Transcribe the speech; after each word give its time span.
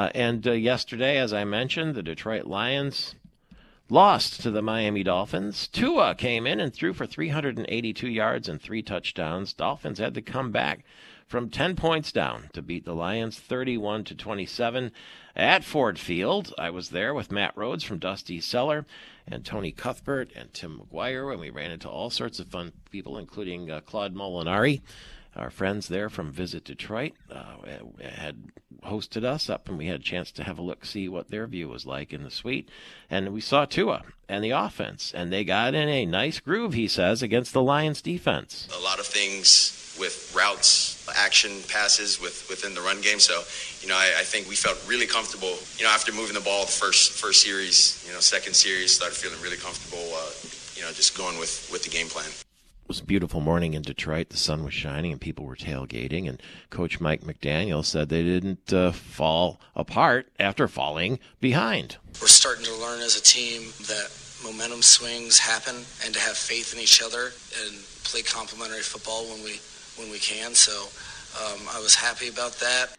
Uh, 0.00 0.08
and 0.14 0.48
uh, 0.48 0.52
yesterday, 0.52 1.18
as 1.18 1.30
I 1.30 1.44
mentioned, 1.44 1.94
the 1.94 2.02
Detroit 2.02 2.46
Lions 2.46 3.16
lost 3.90 4.40
to 4.40 4.50
the 4.50 4.62
Miami 4.62 5.02
Dolphins. 5.02 5.68
Tua 5.68 6.14
came 6.14 6.46
in 6.46 6.58
and 6.58 6.72
threw 6.72 6.94
for 6.94 7.04
382 7.04 8.08
yards 8.08 8.48
and 8.48 8.58
three 8.58 8.80
touchdowns. 8.80 9.52
Dolphins 9.52 9.98
had 9.98 10.14
to 10.14 10.22
come 10.22 10.52
back 10.52 10.84
from 11.26 11.50
10 11.50 11.76
points 11.76 12.12
down 12.12 12.48
to 12.54 12.62
beat 12.62 12.86
the 12.86 12.94
Lions 12.94 13.38
31 13.38 14.04
to 14.04 14.14
27 14.14 14.90
at 15.36 15.64
Ford 15.64 15.98
Field. 15.98 16.54
I 16.56 16.70
was 16.70 16.88
there 16.88 17.12
with 17.12 17.30
Matt 17.30 17.54
Rhodes 17.54 17.84
from 17.84 17.98
Dusty 17.98 18.40
Cellar 18.40 18.86
and 19.28 19.44
Tony 19.44 19.70
Cuthbert 19.70 20.30
and 20.34 20.50
Tim 20.54 20.80
McGuire, 20.80 21.30
and 21.30 21.42
we 21.42 21.50
ran 21.50 21.72
into 21.72 21.90
all 21.90 22.08
sorts 22.08 22.40
of 22.40 22.48
fun 22.48 22.72
people, 22.90 23.18
including 23.18 23.70
uh, 23.70 23.80
Claude 23.80 24.14
Molinari. 24.14 24.80
Our 25.36 25.50
friends 25.50 25.88
there 25.88 26.08
from 26.08 26.32
Visit 26.32 26.64
Detroit 26.64 27.12
uh, 27.30 27.56
had 28.02 28.50
hosted 28.82 29.24
us 29.24 29.48
up, 29.48 29.68
and 29.68 29.78
we 29.78 29.86
had 29.86 30.00
a 30.00 30.04
chance 30.04 30.30
to 30.32 30.44
have 30.44 30.58
a 30.58 30.62
look, 30.62 30.84
see 30.84 31.08
what 31.08 31.30
their 31.30 31.46
view 31.46 31.68
was 31.68 31.86
like 31.86 32.12
in 32.12 32.22
the 32.22 32.30
suite. 32.30 32.68
And 33.08 33.32
we 33.32 33.40
saw 33.40 33.64
Tua 33.64 34.02
and 34.28 34.44
the 34.44 34.50
offense, 34.50 35.12
and 35.14 35.32
they 35.32 35.44
got 35.44 35.74
in 35.74 35.88
a 35.88 36.06
nice 36.06 36.40
groove, 36.40 36.74
he 36.74 36.88
says, 36.88 37.22
against 37.22 37.52
the 37.52 37.62
Lions 37.62 38.00
defense. 38.02 38.68
A 38.76 38.82
lot 38.82 38.98
of 38.98 39.06
things 39.06 39.76
with 39.98 40.32
routes, 40.34 41.06
action 41.16 41.50
passes 41.68 42.20
with, 42.20 42.46
within 42.48 42.74
the 42.74 42.80
run 42.80 43.00
game. 43.00 43.18
So, 43.18 43.42
you 43.82 43.88
know, 43.88 43.96
I, 43.96 44.20
I, 44.20 44.24
think 44.24 44.48
we 44.48 44.54
felt 44.54 44.82
really 44.88 45.06
comfortable. 45.06 45.58
You 45.76 45.84
know, 45.84 45.90
after 45.90 46.12
moving 46.12 46.34
the 46.34 46.40
ball 46.40 46.64
the 46.64 46.72
first 46.72 47.12
first 47.12 47.42
series, 47.42 48.02
you 48.06 48.14
know, 48.14 48.20
second 48.20 48.54
series, 48.54 48.94
started 48.94 49.16
feeling 49.16 49.40
really 49.42 49.58
comfortable. 49.58 50.02
Uh, 50.14 50.30
you 50.76 50.82
know, 50.82 50.92
just 50.92 51.16
going 51.16 51.38
with 51.38 51.68
with 51.70 51.84
the 51.84 51.90
game 51.90 52.06
plan. 52.06 52.30
It 52.90 52.98
was 52.98 53.00
a 53.02 53.04
beautiful 53.04 53.40
morning 53.40 53.74
in 53.74 53.82
Detroit. 53.82 54.30
The 54.30 54.36
sun 54.36 54.64
was 54.64 54.74
shining 54.74 55.12
and 55.12 55.20
people 55.20 55.44
were 55.44 55.54
tailgating. 55.54 56.28
And 56.28 56.42
Coach 56.70 57.00
Mike 57.00 57.20
McDaniel 57.20 57.84
said 57.84 58.08
they 58.08 58.24
didn't 58.24 58.72
uh, 58.72 58.90
fall 58.90 59.60
apart 59.76 60.26
after 60.40 60.66
falling 60.66 61.20
behind. 61.40 61.98
We're 62.20 62.26
starting 62.26 62.64
to 62.64 62.74
learn 62.74 62.98
as 63.00 63.16
a 63.16 63.22
team 63.22 63.70
that 63.86 64.10
momentum 64.42 64.82
swings 64.82 65.38
happen 65.38 65.76
and 66.04 66.12
to 66.14 66.18
have 66.18 66.36
faith 66.36 66.74
in 66.74 66.80
each 66.80 67.00
other 67.00 67.30
and 67.62 67.76
play 68.02 68.22
complementary 68.22 68.82
football 68.82 69.22
when 69.26 69.44
we 69.44 69.60
when 69.96 70.10
we 70.10 70.18
can. 70.18 70.56
So 70.56 70.88
um, 71.44 71.60
I 71.70 71.78
was 71.78 71.94
happy 71.94 72.26
about 72.26 72.54
that. 72.54 72.96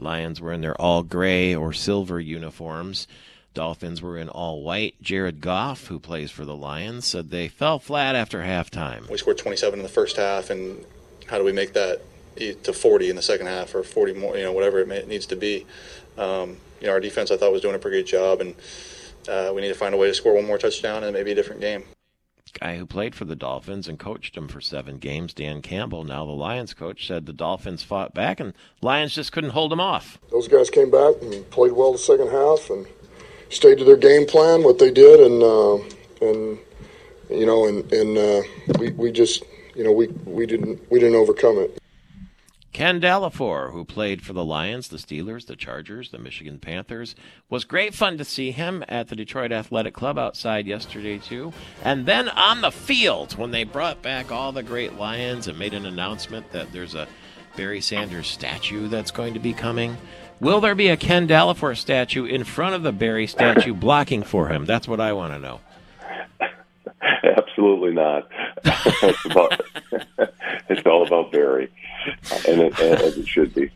Lions 0.00 0.40
were 0.40 0.52
in 0.52 0.60
their 0.60 0.74
all 0.80 1.04
gray 1.04 1.54
or 1.54 1.72
silver 1.72 2.18
uniforms. 2.18 3.06
Dolphins 3.54 4.02
were 4.02 4.18
in 4.18 4.28
all 4.28 4.62
white. 4.62 5.00
Jared 5.00 5.40
Goff, 5.40 5.86
who 5.86 5.98
plays 5.98 6.30
for 6.30 6.44
the 6.44 6.56
Lions, 6.56 7.06
said 7.06 7.30
they 7.30 7.48
fell 7.48 7.78
flat 7.78 8.14
after 8.14 8.42
halftime. 8.42 9.08
We 9.08 9.18
scored 9.18 9.38
27 9.38 9.78
in 9.78 9.82
the 9.82 9.88
first 9.88 10.16
half, 10.16 10.50
and 10.50 10.84
how 11.28 11.38
do 11.38 11.44
we 11.44 11.52
make 11.52 11.72
that 11.72 12.02
to 12.36 12.72
40 12.72 13.10
in 13.10 13.16
the 13.16 13.22
second 13.22 13.46
half 13.46 13.74
or 13.74 13.82
40 13.82 14.14
more, 14.14 14.36
you 14.36 14.42
know, 14.42 14.52
whatever 14.52 14.80
it, 14.80 14.88
may, 14.88 14.98
it 14.98 15.08
needs 15.08 15.26
to 15.26 15.36
be? 15.36 15.66
Um, 16.18 16.58
you 16.80 16.88
know, 16.88 16.92
our 16.92 17.00
defense 17.00 17.30
I 17.30 17.36
thought 17.36 17.52
was 17.52 17.62
doing 17.62 17.74
a 17.74 17.78
pretty 17.78 17.98
good 17.98 18.06
job, 18.08 18.40
and 18.40 18.54
uh, 19.28 19.52
we 19.54 19.62
need 19.62 19.68
to 19.68 19.74
find 19.74 19.94
a 19.94 19.98
way 19.98 20.08
to 20.08 20.14
score 20.14 20.34
one 20.34 20.44
more 20.44 20.58
touchdown 20.58 21.04
and 21.04 21.12
maybe 21.12 21.32
a 21.32 21.34
different 21.34 21.60
game 21.60 21.84
guy 22.54 22.76
who 22.76 22.86
played 22.86 23.14
for 23.14 23.24
the 23.24 23.36
Dolphins 23.36 23.88
and 23.88 23.98
coached 23.98 24.34
them 24.34 24.48
for 24.48 24.60
seven 24.60 24.98
games, 24.98 25.34
Dan 25.34 25.60
Campbell, 25.60 26.04
now 26.04 26.24
the 26.24 26.32
Lions 26.32 26.72
coach, 26.72 27.06
said 27.06 27.26
the 27.26 27.32
Dolphins 27.32 27.82
fought 27.82 28.14
back 28.14 28.40
and 28.40 28.54
Lions 28.80 29.14
just 29.14 29.32
couldn't 29.32 29.50
hold 29.50 29.70
them 29.70 29.80
off. 29.80 30.18
Those 30.30 30.48
guys 30.48 30.70
came 30.70 30.90
back 30.90 31.14
and 31.20 31.48
played 31.50 31.72
well 31.72 31.92
the 31.92 31.98
second 31.98 32.30
half 32.30 32.70
and 32.70 32.86
stayed 33.54 33.78
to 33.78 33.84
their 33.84 33.96
game 33.96 34.26
plan, 34.26 34.62
what 34.62 34.78
they 34.78 34.90
did, 34.90 35.20
and 35.20 35.42
uh, 35.42 35.74
and 36.20 36.58
you 37.30 37.46
know, 37.46 37.66
and 37.66 37.90
and 37.92 38.18
uh, 38.18 38.42
we 38.78 38.90
we 38.92 39.12
just 39.12 39.44
you 39.74 39.84
know 39.84 39.92
we 39.92 40.08
we 40.24 40.46
didn't 40.46 40.80
we 40.90 40.98
didn't 40.98 41.16
overcome 41.16 41.58
it. 41.58 41.78
Ken 42.74 43.00
Dallafior, 43.00 43.70
who 43.70 43.84
played 43.84 44.20
for 44.20 44.32
the 44.32 44.44
Lions, 44.44 44.88
the 44.88 44.96
Steelers, 44.96 45.46
the 45.46 45.54
Chargers, 45.54 46.10
the 46.10 46.18
Michigan 46.18 46.58
Panthers, 46.58 47.14
was 47.48 47.64
great 47.64 47.94
fun 47.94 48.18
to 48.18 48.24
see 48.24 48.50
him 48.50 48.84
at 48.88 49.06
the 49.06 49.14
Detroit 49.14 49.52
Athletic 49.52 49.94
Club 49.94 50.18
outside 50.18 50.66
yesterday 50.66 51.18
too. 51.18 51.52
And 51.84 52.04
then 52.04 52.28
on 52.28 52.62
the 52.62 52.72
field 52.72 53.38
when 53.38 53.52
they 53.52 53.62
brought 53.62 54.02
back 54.02 54.32
all 54.32 54.50
the 54.50 54.64
great 54.64 54.94
Lions 54.94 55.46
and 55.46 55.56
made 55.56 55.72
an 55.72 55.86
announcement 55.86 56.50
that 56.50 56.72
there's 56.72 56.96
a 56.96 57.06
Barry 57.56 57.80
Sanders 57.80 58.26
statue 58.26 58.88
that's 58.88 59.12
going 59.12 59.34
to 59.34 59.40
be 59.40 59.52
coming. 59.52 59.96
Will 60.40 60.60
there 60.60 60.74
be 60.74 60.88
a 60.88 60.96
Ken 60.96 61.26
Dallafior 61.26 61.76
statue 61.76 62.24
in 62.24 62.44
front 62.44 62.74
of 62.74 62.82
the 62.82 62.92
Barry 62.92 63.26
statue 63.26 63.72
blocking 63.74 64.22
for 64.22 64.48
him? 64.48 64.64
That's 64.66 64.88
what 64.88 65.00
I 65.00 65.12
want 65.12 65.32
to 65.32 65.38
know. 65.38 65.60
Absolutely 67.22 67.92
not. 67.92 68.28
it's, 68.64 69.24
about, 69.26 69.60
it's 70.68 70.86
all 70.86 71.06
about 71.06 71.32
Barry. 71.32 71.70
and 72.48 72.60
it, 72.60 72.78
as 72.80 73.16
it 73.16 73.26
should 73.26 73.54
be. 73.54 73.70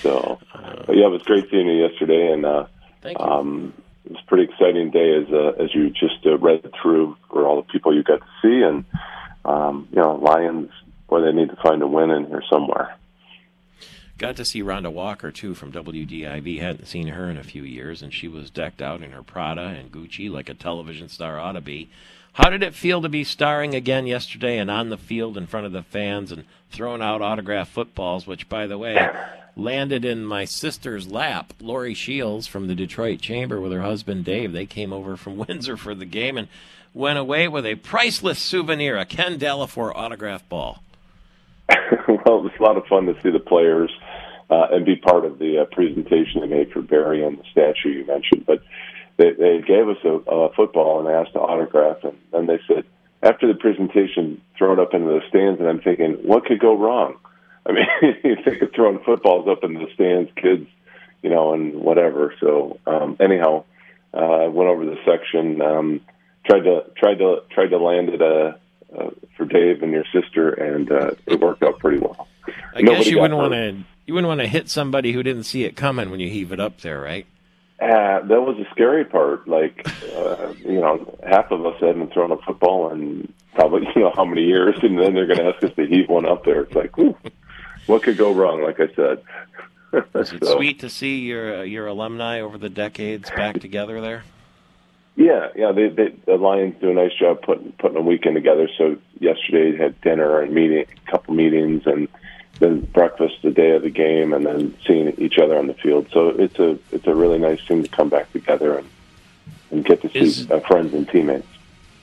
So, 0.00 0.38
but 0.86 0.96
yeah, 0.96 1.06
it 1.06 1.10
was 1.10 1.22
great 1.22 1.48
seeing 1.50 1.68
you 1.68 1.86
yesterday, 1.86 2.32
and 2.32 2.44
uh, 2.44 2.66
Thank 3.02 3.18
you. 3.20 3.24
Um, 3.24 3.72
it 4.04 4.12
was 4.12 4.20
a 4.24 4.26
pretty 4.26 4.44
exciting 4.52 4.90
day 4.90 5.14
as 5.14 5.32
uh, 5.32 5.62
as 5.62 5.74
you 5.74 5.90
just 5.90 6.24
uh, 6.26 6.36
read 6.38 6.68
through 6.80 7.16
for 7.30 7.46
all 7.46 7.56
the 7.56 7.72
people 7.72 7.94
you 7.94 8.02
got 8.02 8.20
to 8.20 8.26
see, 8.42 8.62
and 8.62 8.84
um, 9.44 9.88
you 9.92 10.02
know, 10.02 10.16
Lions. 10.16 10.70
Boy, 11.08 11.20
they 11.20 11.30
need 11.30 11.50
to 11.50 11.56
find 11.62 11.80
a 11.82 11.86
win 11.86 12.10
in 12.10 12.26
here 12.26 12.42
somewhere. 12.50 12.96
Got 14.18 14.36
to 14.36 14.46
see 14.46 14.62
Rhonda 14.62 14.90
Walker 14.90 15.30
too 15.30 15.54
from 15.54 15.72
WDIV. 15.72 16.58
Hadn't 16.58 16.86
seen 16.86 17.08
her 17.08 17.28
in 17.28 17.36
a 17.36 17.42
few 17.42 17.62
years, 17.62 18.00
and 18.00 18.14
she 18.14 18.28
was 18.28 18.48
decked 18.48 18.80
out 18.80 19.02
in 19.02 19.12
her 19.12 19.22
Prada 19.22 19.66
and 19.66 19.92
Gucci 19.92 20.30
like 20.30 20.48
a 20.48 20.54
television 20.54 21.10
star 21.10 21.38
ought 21.38 21.52
to 21.52 21.60
be. 21.60 21.90
How 22.32 22.48
did 22.48 22.62
it 22.62 22.74
feel 22.74 23.02
to 23.02 23.10
be 23.10 23.24
starring 23.24 23.74
again 23.74 24.06
yesterday 24.06 24.58
and 24.58 24.70
on 24.70 24.88
the 24.88 24.96
field 24.96 25.36
in 25.36 25.46
front 25.46 25.66
of 25.66 25.72
the 25.72 25.82
fans 25.82 26.32
and 26.32 26.44
throwing 26.70 27.02
out 27.02 27.20
autograph 27.20 27.68
footballs, 27.68 28.26
which, 28.26 28.48
by 28.48 28.66
the 28.66 28.78
way, 28.78 29.08
landed 29.54 30.04
in 30.04 30.24
my 30.24 30.46
sister's 30.46 31.10
lap? 31.10 31.52
Lori 31.60 31.92
Shields 31.92 32.46
from 32.46 32.68
the 32.68 32.74
Detroit 32.74 33.20
Chamber 33.20 33.60
with 33.60 33.72
her 33.72 33.82
husband 33.82 34.24
Dave. 34.24 34.52
They 34.52 34.66
came 34.66 34.94
over 34.94 35.18
from 35.18 35.36
Windsor 35.46 35.76
for 35.76 35.94
the 35.94 36.06
game 36.06 36.38
and 36.38 36.48
went 36.94 37.18
away 37.18 37.48
with 37.48 37.66
a 37.66 37.74
priceless 37.74 38.38
souvenir, 38.38 38.96
a 38.96 39.04
Ken 39.04 39.38
Dallafior 39.38 39.92
autograph 39.94 40.48
ball. 40.48 40.82
well, 41.68 42.38
it 42.38 42.42
was 42.42 42.52
a 42.58 42.62
lot 42.62 42.76
of 42.76 42.86
fun 42.86 43.06
to 43.06 43.14
see 43.22 43.30
the 43.30 43.40
players 43.40 43.90
uh, 44.50 44.68
and 44.70 44.84
be 44.84 44.96
part 44.96 45.24
of 45.24 45.38
the 45.38 45.60
uh, 45.60 45.64
presentation 45.66 46.40
they 46.40 46.46
made 46.46 46.72
for 46.72 46.82
Barry 46.82 47.24
and 47.24 47.38
the 47.38 47.44
statue 47.50 47.90
you 47.90 48.06
mentioned. 48.06 48.46
But 48.46 48.62
they, 49.16 49.32
they 49.32 49.62
gave 49.66 49.88
us 49.88 49.98
a, 50.04 50.30
a 50.30 50.52
football 50.54 51.00
and 51.00 51.08
asked 51.08 51.32
to 51.32 51.40
autograph, 51.40 52.04
and 52.04 52.16
then 52.32 52.46
they 52.46 52.60
said 52.66 52.84
after 53.22 53.48
the 53.48 53.58
presentation, 53.58 54.40
throw 54.56 54.74
it 54.74 54.78
up 54.78 54.94
into 54.94 55.08
the 55.08 55.20
stands. 55.28 55.58
And 55.60 55.68
I'm 55.68 55.80
thinking, 55.80 56.12
what 56.22 56.44
could 56.44 56.60
go 56.60 56.76
wrong? 56.76 57.16
I 57.66 57.72
mean, 57.72 57.86
you 58.24 58.36
think 58.44 58.62
of 58.62 58.72
throwing 58.72 59.00
footballs 59.00 59.48
up 59.48 59.64
into 59.64 59.80
the 59.84 59.92
stands, 59.94 60.30
kids, 60.36 60.68
you 61.22 61.30
know, 61.30 61.54
and 61.54 61.74
whatever. 61.74 62.34
So 62.40 62.78
um, 62.86 63.16
anyhow, 63.20 63.64
uh, 64.14 64.48
went 64.50 64.70
over 64.70 64.84
the 64.84 64.96
section, 65.04 65.60
um, 65.60 66.00
tried 66.44 66.60
to 66.60 66.84
tried 66.96 67.18
to 67.18 67.42
tried 67.50 67.68
to 67.68 67.78
land 67.78 68.10
it 68.10 68.22
uh, 68.22 68.52
uh, 68.96 69.10
for 69.36 69.46
Dave 69.46 69.82
and 69.82 69.92
your 69.92 70.04
sister, 70.12 70.50
and 70.50 70.90
uh, 70.90 71.10
it 71.26 71.40
worked 71.40 71.62
out 71.62 71.78
pretty 71.80 71.98
well. 71.98 72.28
I 72.46 72.82
Nobody 72.82 73.04
guess 73.04 73.06
you 73.08 73.20
wouldn't 73.20 73.38
want 73.38 73.52
to 73.52 73.84
you 74.06 74.14
wouldn't 74.14 74.28
want 74.28 74.40
to 74.40 74.46
hit 74.46 74.68
somebody 74.68 75.12
who 75.12 75.22
didn't 75.22 75.44
see 75.44 75.64
it 75.64 75.76
coming 75.76 76.10
when 76.10 76.20
you 76.20 76.28
heave 76.28 76.52
it 76.52 76.60
up 76.60 76.80
there, 76.80 77.00
right? 77.00 77.26
Uh, 77.80 78.20
that 78.22 78.40
was 78.42 78.56
the 78.56 78.66
scary 78.70 79.04
part. 79.04 79.46
Like, 79.46 79.86
uh, 80.16 80.54
you 80.64 80.80
know, 80.80 81.18
half 81.28 81.50
of 81.50 81.64
us 81.66 81.78
hadn't 81.80 82.12
thrown 82.12 82.32
a 82.32 82.38
football 82.38 82.90
in 82.92 83.32
probably, 83.54 83.86
you 83.94 84.02
know, 84.02 84.12
how 84.14 84.24
many 84.24 84.44
years, 84.44 84.76
and 84.82 84.98
then 84.98 85.14
they're 85.14 85.26
going 85.26 85.38
to 85.38 85.46
ask 85.54 85.62
us 85.62 85.74
to 85.76 85.86
heave 85.86 86.08
one 86.08 86.26
up 86.26 86.44
there. 86.44 86.62
It's 86.62 86.74
like, 86.74 86.96
whew, 86.96 87.16
what 87.86 88.02
could 88.02 88.16
go 88.16 88.32
wrong? 88.32 88.62
Like 88.62 88.80
I 88.80 88.88
said. 88.94 89.22
Is 90.14 90.32
it 90.32 90.44
So- 90.44 90.56
sweet 90.56 90.80
to 90.80 90.88
see 90.90 91.18
your 91.20 91.64
your 91.64 91.86
alumni 91.86 92.40
over 92.40 92.58
the 92.58 92.68
decades 92.70 93.30
back 93.30 93.60
together 93.60 94.00
there? 94.00 94.24
Yeah, 95.14 95.48
yeah. 95.56 95.72
They, 95.72 95.88
they, 95.88 96.08
the 96.26 96.36
Lions 96.36 96.74
do 96.80 96.90
a 96.90 96.94
nice 96.94 97.14
job 97.18 97.40
putting 97.42 97.72
putting 97.72 97.96
a 97.96 98.02
weekend 98.02 98.34
together. 98.34 98.68
So 98.76 98.96
yesterday 99.20 99.76
had 99.76 99.98
dinner 100.02 100.40
and 100.42 100.52
meeting, 100.52 100.84
a 101.06 101.10
couple 101.10 101.34
meetings, 101.34 101.82
and 101.86 102.08
then 102.58 102.80
breakfast 102.80 103.36
the 103.42 103.50
day 103.50 103.72
of 103.72 103.82
the 103.82 103.90
game, 103.90 104.32
and 104.32 104.46
then 104.46 104.76
seeing 104.86 105.08
each 105.18 105.38
other 105.38 105.58
on 105.58 105.66
the 105.66 105.74
field. 105.74 106.08
So 106.12 106.30
it's 106.30 106.58
a 106.58 106.78
it's 106.92 107.06
a 107.06 107.14
really 107.14 107.38
nice 107.38 107.64
thing 107.66 107.82
to 107.82 107.88
come 107.88 108.08
back 108.08 108.32
together 108.32 108.78
and 108.78 108.88
and 109.70 109.84
get 109.84 110.02
to 110.02 110.08
see 110.10 110.20
Is- 110.20 110.50
uh, 110.50 110.60
friends 110.60 110.94
and 110.94 111.08
teammates. 111.08 111.46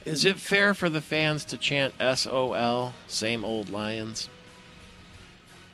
Is 0.06 0.26
it 0.26 0.38
fair 0.38 0.74
for 0.74 0.90
the 0.90 1.00
fans 1.00 1.46
to 1.46 1.58
chant 1.58 1.94
SOL, 2.16 2.94
same 3.08 3.46
old 3.46 3.70
Lions? 3.70 4.28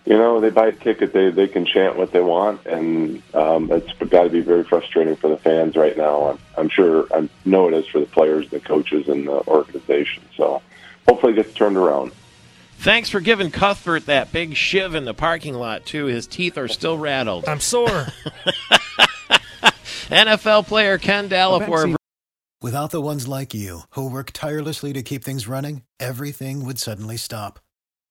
You 0.06 0.18
know, 0.18 0.40
they 0.40 0.50
buy 0.50 0.68
a 0.68 0.72
ticket, 0.72 1.14
they 1.14 1.30
they 1.30 1.48
can 1.48 1.66
chant 1.66 1.98
what 1.98 2.12
they 2.12 2.22
want, 2.22 2.66
and 2.66 3.22
um, 3.34 3.72
it's 3.72 3.92
got 4.10 4.24
to 4.24 4.30
be 4.30 4.42
very 4.42 4.64
frustrating 4.64 5.16
for 5.16 5.30
the 5.30 5.38
fans 5.38 5.76
right 5.76 5.98
now. 5.98 6.30
I'm, 6.30 6.40
I'm 6.58 6.70
sure, 6.70 7.08
I 7.14 7.28
know 7.46 7.68
it 7.68 7.74
is 7.74 7.88
for 7.88 8.00
the 8.00 8.06
players, 8.06 8.50
the 8.50 8.60
coaches, 8.60 9.08
and 9.08 9.28
the 9.28 9.48
organization. 9.48 10.24
So 10.36 10.62
hopefully, 11.08 11.34
it 11.34 11.38
gets 11.38 11.54
turned 11.54 11.78
around. 11.78 12.12
Thanks 12.80 13.10
for 13.10 13.20
giving 13.20 13.52
Cuthbert 13.52 14.06
that 14.06 14.32
big 14.32 14.56
shiv 14.56 14.96
in 14.96 15.04
the 15.04 15.14
parking 15.14 15.54
lot 15.54 15.86
too. 15.86 16.06
His 16.06 16.26
teeth 16.26 16.58
are 16.58 16.70
still 16.70 16.98
rattled. 16.98 17.44
I'm 17.46 17.60
sore. 17.60 17.90
NFL 20.10 20.66
player 20.66 20.98
Ken 20.98 21.28
Dallafior 21.28 21.96
Without 22.62 22.92
the 22.92 23.02
ones 23.02 23.28
like 23.28 23.54
you, 23.54 23.82
who 23.92 24.10
work 24.10 24.32
tirelessly 24.34 24.94
to 24.94 25.04
keep 25.04 25.26
things 25.26 25.46
running, 25.46 25.84
everything 26.00 26.64
would 26.64 26.80
suddenly 26.80 27.18
stop. 27.18 27.60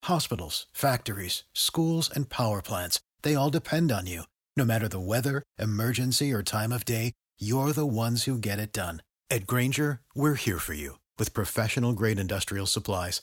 Hospitals, 0.05 0.67
factories, 0.71 1.45
schools, 1.55 2.11
and 2.15 2.29
power 2.29 2.61
plants, 2.61 3.01
they 3.23 3.35
all 3.35 3.49
depend 3.51 3.91
on 3.91 4.07
you. 4.07 4.25
No 4.55 4.67
matter 4.67 4.87
the 4.87 5.01
weather, 5.01 5.43
emergency, 5.59 6.31
or 6.31 6.43
time 6.43 6.73
of 6.73 6.85
day, 6.85 7.13
you're 7.39 7.73
the 7.73 7.87
ones 7.87 8.25
who 8.25 8.37
get 8.37 8.59
it 8.59 8.73
done. 8.73 9.03
At 9.31 9.47
Grainger, 9.47 10.01
we're 10.15 10.35
here 10.35 10.59
for 10.59 10.75
you 10.75 10.99
with 11.19 11.33
professional 11.33 11.95
grade 11.95 12.19
industrial 12.19 12.67
supplies. 12.67 13.23